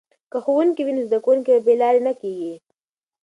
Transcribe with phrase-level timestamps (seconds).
[0.31, 2.53] که ښوونکی وي نو زده کوونکي بې لارې نه کیږي.